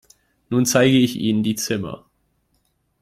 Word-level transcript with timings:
Nun 0.49 0.65
zeige 0.65 0.97
ich 0.97 1.15
Ihnen 1.19 1.43
die 1.43 1.53
Zimmer. 1.53 2.07